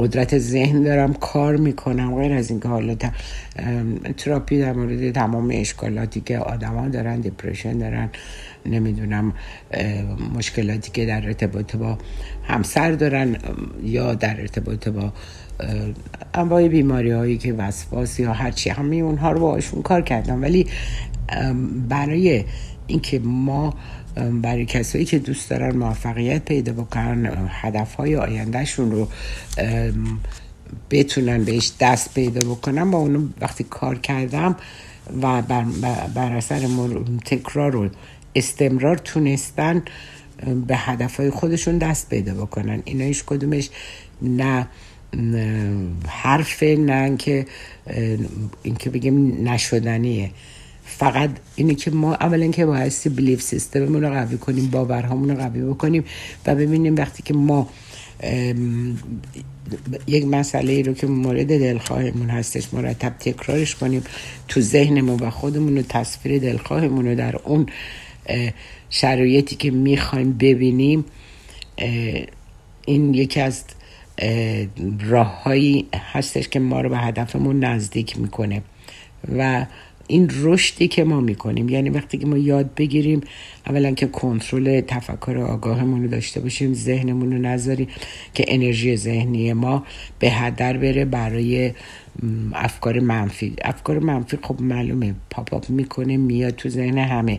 [0.00, 2.14] قدرت ذهن دارم کار می‌کنم.
[2.14, 2.96] غیر از اینکه حالا
[4.16, 8.10] تراپی در مورد تمام اشکالاتی که آدما دارن دپرشن دارن
[8.66, 9.32] نمی‌دونم
[10.34, 11.98] مشکلاتی که در ارتباط با
[12.42, 13.36] همسر دارن
[13.84, 15.12] یا در ارتباط با
[16.34, 20.42] انواع بیماری هایی که وسواس یا هرچی همه اونها رو باشون کار کردم.
[20.42, 20.66] ولی
[21.88, 22.44] برای
[22.86, 23.74] اینکه ما
[24.14, 29.08] برای کسایی که دوست دارن موفقیت پیدا بکنن هدف های آیندهشون رو
[30.90, 32.90] بتونن بهش دست پیدا بکنن.
[32.90, 34.56] با اونو وقتی کار کردم
[35.22, 35.64] و بر,
[36.14, 36.68] بر اثر
[37.24, 37.88] تکرار و
[38.34, 39.82] استمرار تونستن
[40.66, 42.82] به هدف های خودشون دست پیدا بکنن.
[42.84, 43.70] اینا هیچ کدومش
[44.22, 44.66] نه
[46.06, 47.46] حرف نه اینکه
[48.62, 50.30] اینکه بگیم نشدنیه.
[51.00, 55.62] فقط اینه که ما اولا که بایستی بلیف سیستممون رو قوی کنیم باورهامون رو قوی
[55.62, 56.04] بکنیم
[56.46, 57.68] و ببینیم وقتی که ما
[60.06, 64.04] یک مسئله ای رو که مورد دلخواهمون هستش مرتب تکرارش کنیم
[64.48, 67.66] تو ذهنمون و خودمون رو تصویر دلخواهمون رو در اون
[68.90, 71.04] شرایطی که می‌خوایم ببینیم
[72.86, 73.64] این یکی از
[75.00, 78.62] راههایی هستش که ما رو به هدفمون نزدیک می‌کنه
[79.38, 79.66] و
[80.10, 81.68] این رشدی که ما می‌کنیم.
[81.68, 83.20] یعنی وقتی که ما یاد بگیریم
[83.66, 87.88] اولا که کنترل تفکر آگاهمون رو داشته باشیم ذهنمون رو نذاریم
[88.34, 89.84] که انرژی ذهنی ما
[90.18, 91.72] به هدر بره برای
[92.52, 93.52] افکار منفی.
[93.64, 97.38] افکار منفی خب معلومه پاپ اپ می‌کنه میاد تو ذهن همه.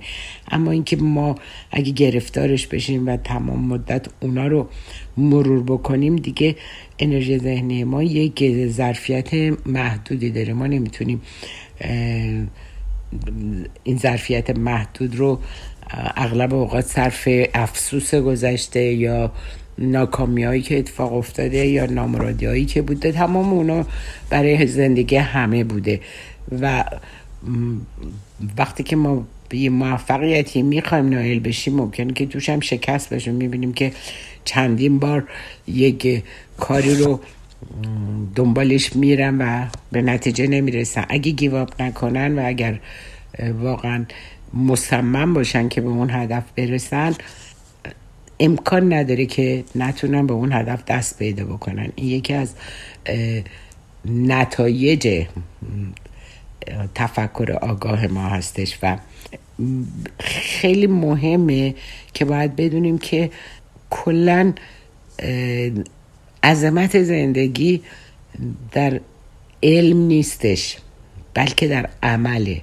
[0.52, 1.36] اما اینکه ما
[1.72, 4.70] اگه گرفتارش بشیم و تمام مدت اونا رو
[5.18, 6.56] مرور بکنیم دیگه
[7.00, 9.34] انرژی ذهنی ما یک ظرفیت
[9.66, 10.54] محدودی داره.
[10.54, 11.22] ما نمی‌تونیم
[13.84, 15.40] این ظرفیت محدود رو
[16.16, 19.32] اغلب اوقات صرف افسوس گذشته یا
[19.78, 23.86] ناکامی هایی که اتفاق افتاده یا نامرادی هایی که بوده تمام اونا
[24.30, 26.00] برای زندگی همه بوده.
[26.62, 26.84] و
[28.58, 33.74] وقتی که ما یه موفقیتی می‌خوایم نایل بشیم ممکنه که توش هم شکست بشیم می‌بینیم
[33.74, 33.92] که
[34.46, 35.24] چندین بار
[35.68, 36.24] یک
[36.58, 37.20] کاری رو
[38.36, 42.80] دنبالش میرن و به نتیجه نمی‌رسن اگه گیواب نکنن و اگر
[43.60, 44.06] واقعا
[44.54, 47.16] مصمم باشن که به اون هدف برسن
[48.40, 51.92] امکان نداره که نتونن به اون هدف دست پیدا بکنن.
[51.96, 52.54] این یکی از
[54.06, 55.26] نتایج
[56.96, 58.98] تفکر آگاه ما هستش و
[60.20, 61.76] خیلی مهمه
[62.14, 63.32] که باید بدونیم که
[63.90, 64.54] کلا
[66.44, 67.82] عظمت زندگی
[68.72, 69.00] در
[69.64, 70.78] علم نیستش
[71.34, 72.62] بلکه در عمله.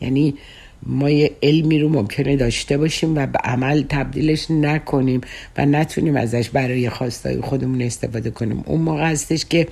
[0.00, 0.34] یعنی
[0.82, 5.20] ما یه علمی رو ممکنه داشته باشیم و به عمل تبدیلش نکنیم
[5.58, 8.62] و نتونیم ازش برای خواستای خودمون استفاده کنیم.
[8.66, 9.68] اون موقع هستش که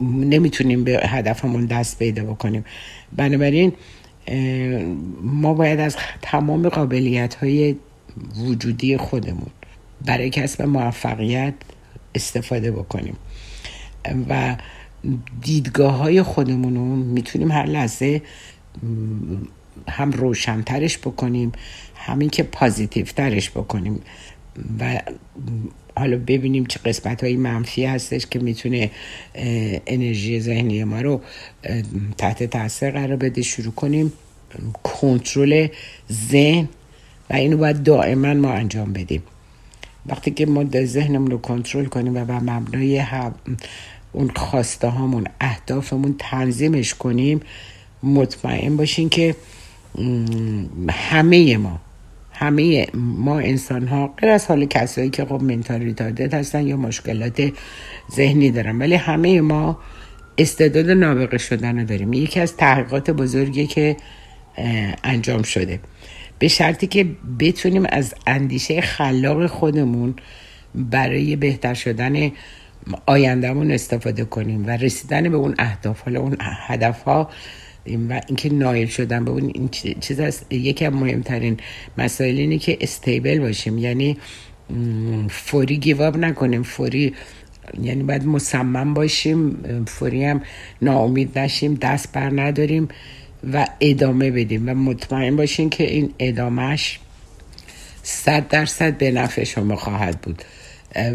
[0.00, 2.64] نمی‌تونیم به هدفمون دست پیدا بکنیم.
[3.16, 3.72] بنابراین
[5.22, 7.76] ما باید از تمام قابلیت های
[8.36, 9.50] وجودی خودمون
[10.04, 11.54] برای کسب موفقیت
[12.14, 13.16] استفاده بکنیم.
[14.28, 14.56] و
[15.42, 18.22] دیدگاه های خودمون رو می‌تونیم هر لحظه
[19.88, 21.52] هم روشنترش بکنیم
[21.94, 24.00] همین که پازیتیو ترش بکنیم
[24.80, 25.02] و
[25.96, 28.90] حالا ببینیم چه قسمت های منفی هستش که می‌تونه
[29.86, 31.20] انرژی ذهنی ما رو
[32.18, 33.42] تحت تاثیر قرار بده.
[33.42, 34.12] شروع کنیم
[34.82, 35.68] کنترل
[36.12, 36.68] ذهن
[37.30, 39.22] و اینو باید دائما ما انجام بدیم.
[40.06, 43.04] وقتی که ما ذهنمون رو کنترل کنیم و بر مبنای
[44.12, 47.40] اون خواسته هامون اهدافمون تنظیمش کنیم
[48.02, 49.36] مطمئن باشین که
[50.90, 51.80] همه ما
[52.32, 57.52] همه ما انسان ها غیر از حال کسایی که خب منتال ریتاردد هستن یا مشکلات
[58.12, 59.78] ذهنی دارن ولی همه ما
[60.38, 62.12] استعداد نابغه شدن رو داریم.
[62.12, 63.96] یکی از تحقیقات بزرگی که
[65.04, 65.80] انجام شده.
[66.40, 67.06] به شرطی که
[67.38, 70.14] بتونیم از اندیشه خلاق خودمون
[70.74, 72.32] برای بهتر شدن
[73.06, 77.30] آیندهمون استفاده کنیم و رسیدن به اون اهداف حالا اون هدف ها
[78.08, 79.68] و اینکه نایل شدن به اون این
[80.00, 81.56] چیز است یکی از مهمترین
[81.98, 83.78] مسائل اینه که استیبل باشیم.
[83.78, 84.16] یعنی
[85.30, 86.62] فوری گیواب نکنیم.
[86.62, 87.14] فوری
[87.82, 89.64] یعنی باید مصمم باشیم.
[89.86, 90.42] فوری هم
[90.82, 91.74] ناامید نشیم.
[91.74, 92.88] دست بر نداریم.
[93.52, 96.98] و ادامه بدیم و مطمئن باشین که این ادامهش
[98.02, 100.42] صد درصد به نفع شما خواهد بود.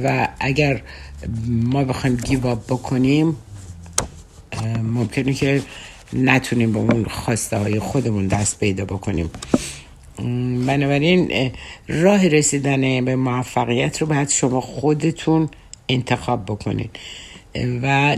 [0.03, 0.81] و اگر
[1.47, 3.35] ما بخوایم گیواب بکنیم
[4.83, 5.61] ممکنه که
[6.13, 9.29] نتونیم با اون خواسته های خودمون دست پیدا بکنیم.
[10.67, 11.51] بنابراین
[11.87, 15.49] راه رسیدن به موفقیت رو باید شما خودتون
[15.89, 16.99] انتخاب بکنید
[17.81, 18.17] و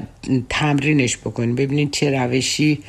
[0.50, 2.80] تمرینش بکنید ببینید چه روشی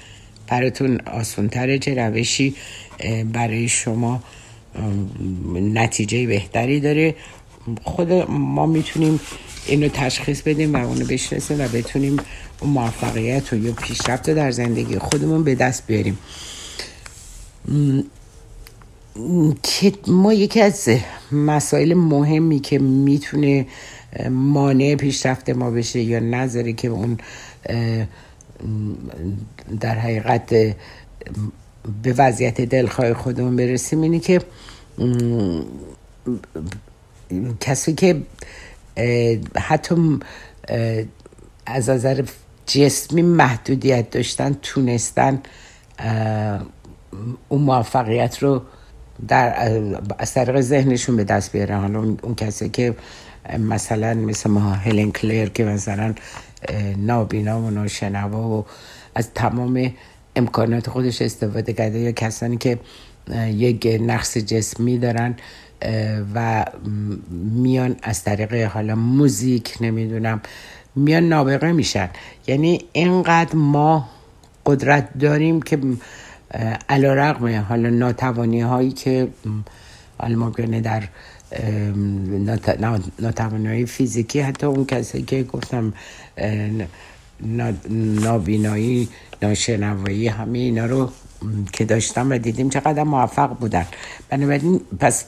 [0.49, 2.55] براتون آسانتره چه روشی
[3.33, 4.23] برای شما
[5.55, 7.15] نتیجه بهتری داره.
[7.85, 9.21] خود ما می‌تونیم
[9.67, 12.17] اینو تشخیص بدیم و اونو بشناسیم و بتونیم
[12.61, 16.19] اون موفقیت و یا پیشرفت در زندگی خودمون به دست بیاریم.
[19.63, 20.89] که ما یکی از
[21.33, 23.67] مسائل مهمی که می‌تونه
[24.31, 27.19] مانع پیشرفت ما بشه یا نذاره که اون
[29.81, 30.49] در حقیقت
[32.03, 34.03] به وضعیت دلخواه خودمون برسیم.
[34.03, 34.41] اینه که
[37.61, 38.23] کسی که
[39.57, 40.19] حتی
[41.67, 42.25] از نظر
[42.67, 45.43] جسمی محدودیت داشتن تونستن
[47.49, 48.63] اون موفقیت رو
[49.29, 49.73] در
[50.19, 51.81] از طریق ذهنشون به دست بیارن.
[51.81, 52.95] حالا اون کسی که
[53.59, 56.15] مثلا مثل ما هلن کلیر که مثلا
[56.97, 58.67] نابینا و ناشنوا و
[59.15, 59.93] از تمام
[60.37, 61.99] امکانات خودش استفاده کرده.
[61.99, 62.79] یا کسانی که
[63.47, 65.37] یک نقص جسمی دارن
[66.35, 66.65] و
[67.33, 70.41] میان از طریق حالا موزیک نمی‌دونم
[70.97, 72.09] میان نابغه میشن.
[72.47, 74.09] یعنی اینقدر ما
[74.67, 75.79] قدرت داریم که
[76.89, 79.29] علا رقم حالا ناتوانی هایی که
[80.19, 81.03] حالا ممکنه در
[83.19, 85.93] ناتوانی فیزیکی حتی اون کسی که گفتم
[88.23, 89.09] نابینایی
[89.43, 91.11] ناشنوایی همه اینا رو
[91.73, 93.87] که داشتم و دیدیم چقدر موفق بودن.
[94.29, 95.25] بنابراین پس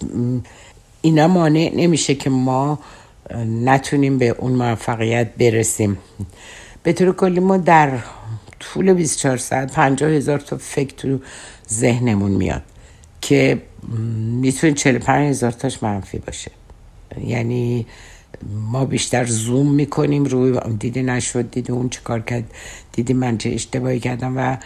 [1.03, 2.79] اینا مانع نمیشه که ما
[3.47, 5.99] نتونیم به اون موفقیت برسیم.
[6.83, 7.99] به طور کلی ما در
[8.61, 11.19] طول 24 ساعت 50 هزار تا فکر تو
[11.71, 12.63] ذهنمون میاد.
[13.21, 13.63] که
[14.41, 16.51] می‌تونه 45 هزار تاش منفی باشه.
[17.27, 17.87] یعنی
[18.71, 22.45] ما بیشتر زوم می‌کنیم روی دیدی نشد دیدی اون چه کار کرد
[22.93, 24.57] دیدی من چه اشتباهی کردم و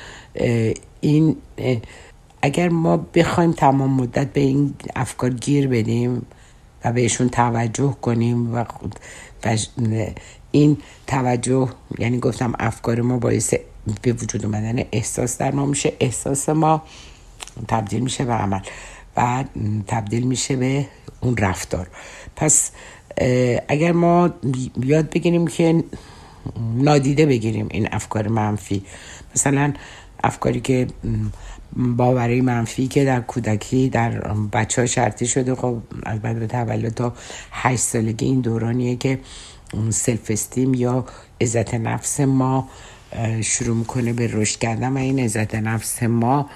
[1.01, 1.37] این
[2.43, 6.27] اگر ما بخوایم تمام مدت به این افکار گیر بدیم
[6.85, 8.65] و بهشون توجه کنیم و
[10.51, 13.55] این توجه یعنی گفتم افکار ما باعث
[14.03, 16.83] به وجود اومدن احساس در ما میشه احساس ما
[17.69, 18.61] تبدیل میشه به عمل
[19.17, 19.45] و
[19.87, 20.87] تبدیل میشه به
[21.21, 21.87] اون رفتار.
[22.37, 22.71] پس
[23.69, 24.31] اگر ما
[24.83, 25.85] یاد بگیریم که
[26.75, 28.83] نادیده بگیریم این افکار منفی
[29.37, 29.73] مثلا
[30.25, 30.87] افکاری که
[31.77, 34.11] باوری منفی که در کودکی در
[34.53, 37.13] بچه ها شرطی شده خب از بعد به تولد تا
[37.53, 39.21] هشت سالگی این دورانیه که
[39.91, 41.05] سلف استیم یا
[41.41, 42.69] عزت نفس ما
[43.43, 46.51] شروع می‌کنه به رشد کردن و این عزت نفس ما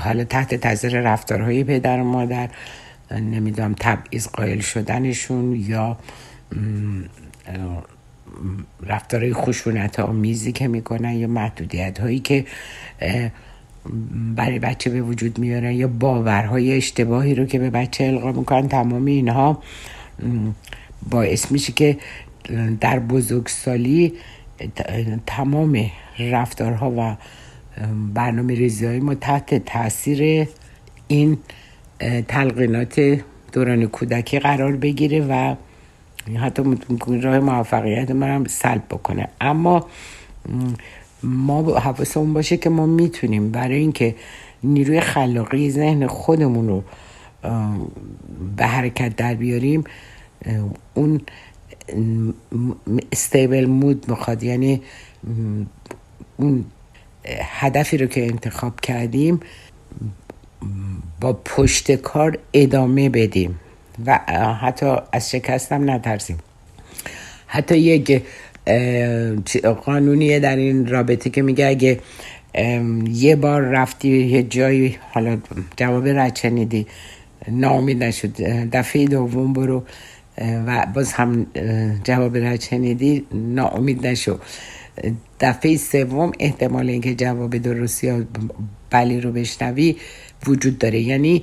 [0.00, 2.48] حالا تحت تاثیر رفتارهای پدر و مادر
[3.10, 5.96] نمی‌دونم تبعیض قائل شدنشون یا
[8.82, 12.44] رفتارهای خشونت آمیزی که می‌کنن یا محدودیت هایی که
[14.36, 19.04] برای بچه به وجود میارن یا باورهای اشتباهی رو که به بچه القا می‌کنن تمام
[19.04, 19.62] اینها
[21.10, 21.96] باعث میشه که
[22.80, 24.12] در بزرگسالی
[25.26, 27.16] تمام رفتارها و
[28.14, 30.48] برنامه ریزی ما تحت تاثیر
[31.08, 31.38] این
[32.28, 33.20] تلقینات
[33.52, 35.54] دوران کودکی قرار بگیره و
[36.36, 36.78] حتی
[37.22, 39.28] راه موفقیت من هم سلب بکنه.
[39.40, 39.86] اما
[41.22, 44.14] ما حواسمون باشه که ما می‌تونیم برای اینکه
[44.64, 46.84] نیروی خلاقی ذهن خودمون رو
[48.56, 49.84] به حرکت در بیاریم
[50.94, 51.20] اون
[53.12, 54.42] استیبل مود می‌خواد.
[54.42, 54.82] یعنی
[56.36, 56.64] اون
[57.42, 59.40] هدفی رو که انتخاب کردیم
[61.20, 63.60] با پشت کار ادامه بدیم
[64.06, 64.18] و
[64.60, 66.38] حتی از شکستم نترسیم.
[67.46, 68.22] حتی یک
[69.84, 72.00] قانونیه در این رابطه که میگه اگه
[73.08, 75.38] یه بار رفتی یه جایی حالا
[75.76, 76.86] جواب رد شنیدی
[77.48, 78.40] ناامید نشد
[78.72, 79.82] دفعه دوم برو
[80.66, 81.46] و باز هم
[82.04, 84.38] جواب رد شنیدی ناامید نشو.
[85.40, 88.24] دفعه سوم احتمال اینکه جواب درستی یا
[88.90, 89.96] بلی رو بشنوی
[90.46, 91.00] وجود داره.
[91.00, 91.42] یعنی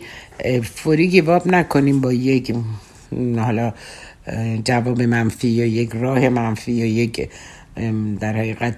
[0.63, 2.55] فوری گیواب نکنیم با یک
[3.37, 3.73] حالا
[4.65, 7.29] جواب منفی یا یک راه منفی یا یک
[8.19, 8.75] در حقیقت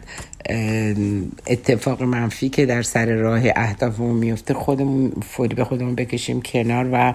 [1.47, 7.13] اتفاق منفی که در سر راه اهدافمون میفته خودمون فوری به خودمون بکشیم کنار و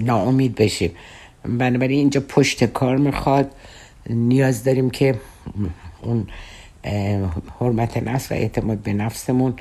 [0.00, 0.90] ناامید بشیم.
[1.44, 3.50] بنابراین اینجا پشت کار می‌خواد.
[4.10, 5.14] نیاز داریم که
[6.02, 6.26] اون
[7.60, 9.54] حرمت نفس و اعتماد به نفسمون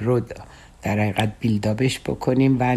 [0.00, 0.20] رو
[0.82, 2.76] در حقیقت بیلدابش بکنیم و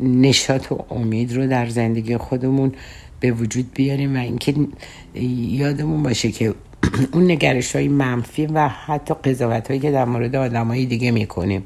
[0.00, 2.72] نشاط و امید رو در زندگی خودمون
[3.20, 4.54] به وجود بیاریم و اینکه
[5.14, 6.54] یادمون باشه که
[7.14, 11.62] اون نگرش های منفی و حتی قضاوت هایی که در مورد آدم دیگه می‌کنیم.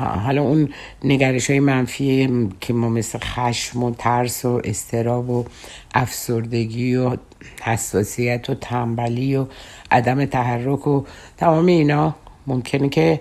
[0.00, 0.68] حالا اون
[1.04, 5.44] نگرش های منفی که ما مثل خشم و ترس و استراب و
[5.94, 7.16] افسردگی و
[7.62, 9.46] حساسیت و تنبلی و
[9.90, 11.04] عدم تحرک و
[11.36, 12.14] تمام اینا
[12.46, 13.20] ممکنه که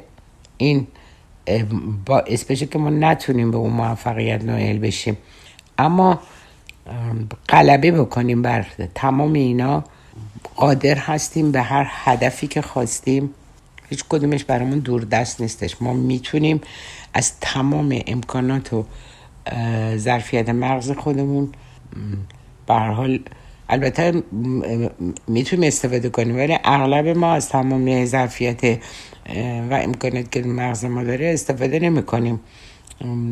[0.57, 0.87] این
[2.05, 5.17] باعث بشه که ما نتونیم به اون موفقیت نایل بشیم.
[5.77, 6.19] اما
[7.49, 8.65] غلبه بکنیم بر
[8.95, 9.83] تمام اینا
[10.55, 13.33] قادر هستیم به هر هدفی که خواستیم.
[13.89, 15.81] هیچ کدومش برامون دور دست نیستش.
[15.81, 16.61] ما می‌تونیم
[17.13, 18.85] از تمام امکانات و
[19.97, 21.49] ظرفیت مغز خودمون
[22.67, 23.19] به حال
[23.69, 24.23] البته
[25.27, 28.79] می‌تونیم استفاده کنیم ولی اغلب ما از تمام ظرفیت
[29.69, 32.39] و امکانات که مغز ما داره استفاده نمی کنیم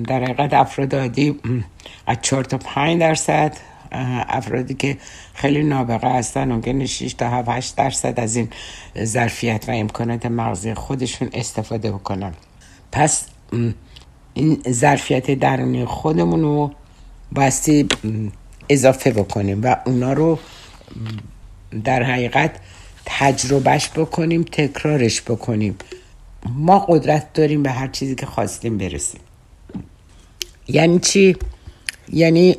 [0.08, 1.39] در حقیقت افراد عادی
[2.08, 3.58] از 4 تا 5 درصد
[3.91, 4.97] افرادی که
[5.33, 8.49] خیلی نابغه هستن ممکنه 6 تا 7 8 درصد از این
[9.03, 12.33] ظرفیت و امکانات مغزی خودشون استفاده بکنن.
[12.91, 13.25] پس
[14.33, 16.71] این ظرفیت درونی خودمون رو
[17.31, 17.88] باستی
[18.69, 20.39] اضافه بکنیم و اونا رو
[21.83, 22.51] در حقیقت
[23.05, 25.75] تجربهش بکنیم تکرارش بکنیم.
[26.45, 29.21] ما قدرت داریم به هر چیزی که خواستیم برسیم.
[30.67, 31.35] یعنی چی؟
[32.13, 32.55] یعنی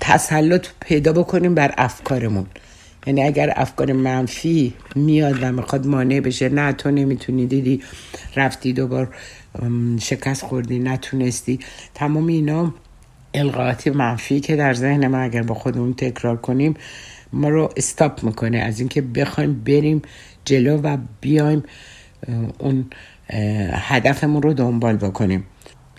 [0.00, 2.46] تسلط پیدا بکنیم بر افکارمون.
[3.06, 7.82] یعنی اگر افکار منفی میاد و می‌خواد مانع بشه نه تو نمی‌تونی دیدی
[8.36, 9.14] رفتی دوبار
[10.00, 11.58] شکست خوردی نتونستی.
[11.94, 12.74] تمام اینا
[13.34, 16.74] القاعات منفی که در ذهن ما اگر با خودمون تکرار کنیم
[17.32, 18.58] ما رو استاپ می‌کنه.
[18.58, 20.02] از اینکه بخوایم بریم
[20.44, 21.62] جلو و بیایم
[22.58, 22.86] اون
[23.72, 25.44] هدفمون رو دنبال بکنیم.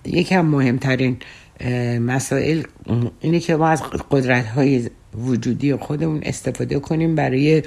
[0.05, 1.17] یکی از مهمترین
[1.99, 2.63] مسائل
[3.19, 7.63] اینه که ما از قدرت های وجودی خودمون استفاده کنیم برای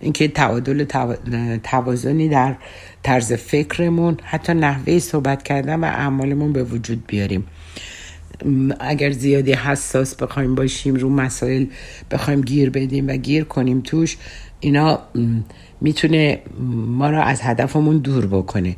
[0.00, 0.84] اینکه تعادل
[1.62, 2.56] توازنی در
[3.02, 7.44] طرز فکرمون حتی نحوه صحبت کردن و اعمالمون به وجود بیاریم.
[8.80, 11.66] اگر زیادی حساس بخوایم باشیم رو مسائل
[12.10, 14.16] بخوایم گیر بدیم و گیر کنیم توش
[14.60, 14.98] اینا
[15.80, 16.40] می‌تونه
[16.86, 18.76] ما را از هدفمون دور بکنه.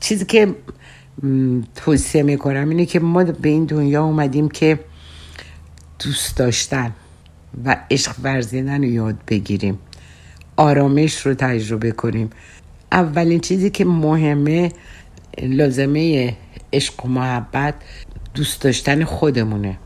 [0.00, 0.54] چیزی که
[1.76, 4.78] توصیه می‌کنم اینه که ما به این دنیا اومدیم که
[6.04, 6.92] دوست داشتن
[7.64, 9.78] و عشق ورزیدن رو یاد بگیریم.
[10.56, 12.30] آرامش رو تجربه کنیم.
[12.92, 14.72] اولین چیزی که مهمه
[15.42, 16.36] لازمه
[16.72, 17.74] عشق و محبت
[18.34, 19.78] دوست داشتن خودمونه.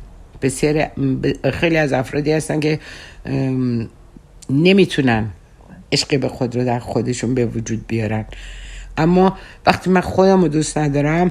[0.42, 0.86] بسیار
[1.52, 2.80] خیلی از افرادی هستن که
[4.50, 5.30] نمی‌تونن
[5.92, 8.24] عشق به خود رو در خودشون به وجود بیارن.
[8.98, 11.30] اما وقتی من خودم رو دوست ندارم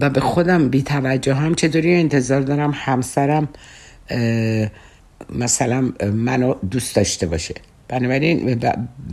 [0.00, 3.48] و به خودم بی توجه هم چطوری انتظار دارم همسرم
[5.34, 7.54] مثلا منو دوست داشته باشه.
[7.88, 8.60] بنابراین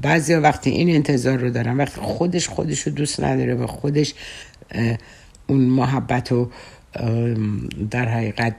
[0.02, 4.14] بعضی وقتی این انتظار رو دارم وقتی خودش خودش رو دوست نداره و خودش
[5.48, 6.52] اون محبت رو
[7.92, 8.56] در حقیقت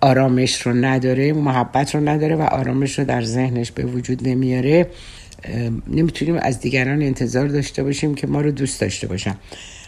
[0.00, 4.86] آرامش رو نداره محبت رو نداره و آرامش رو در ذهنش به وجود نمیاره.
[5.86, 9.36] نمی‌تونیم از دیگران انتظار داشته باشیم که ما رو دوست داشته باشن.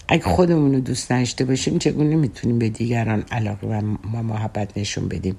[0.08, 5.08] اگه خودمون رو دوست داشته باشیم چگونه می‌تونیم به دیگران علاقه و ما محبت نشون
[5.08, 5.36] بدیم؟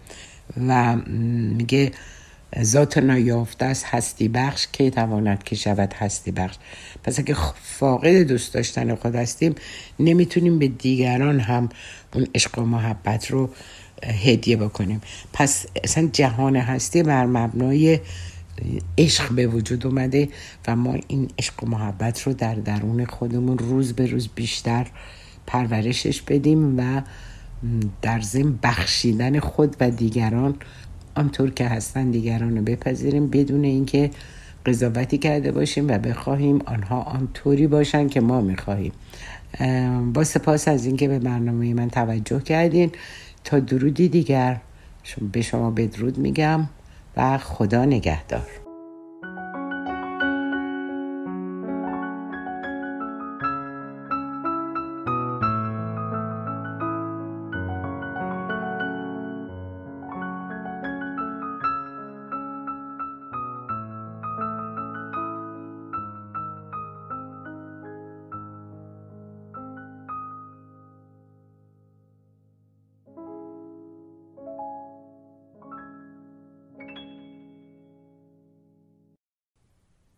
[0.68, 0.96] و
[1.58, 1.92] میگه
[2.62, 6.56] ذات نایافته است هستی بخش که تواند که شود هستی بخش؟
[7.04, 9.56] پس اگه فاقد دوست داشتن خود هستیم
[10.00, 11.70] نمی‌تونیم به دیگران هم
[12.14, 13.50] اون عشق و محبت رو
[14.26, 15.02] هدیه بکنیم.
[15.34, 18.00] پس اصلا جهان هستی بر مبنای
[18.98, 20.30] عشق به وجود اومده
[20.68, 24.88] و ما این عشق و محبت رو در درون خودمون روز به روز بیشتر
[25.48, 27.02] پرورشش بدیم و
[28.02, 30.56] در ضمن بخشیدن خود و دیگران
[31.16, 34.12] آنطور که هستن دیگران رو بپذیریم بدون اینکه
[34.66, 38.92] قضاوتی کرده باشیم و بخواهیم آنها آنطوری باشن که ما می‌خواهیم.
[40.14, 42.92] با سپاس از اینکه به برنامه من توجه کردین.
[43.44, 44.62] تا درودی دیگر
[45.32, 46.68] به شما بدرود میگم.
[47.18, 48.67] و خدا نگهدار.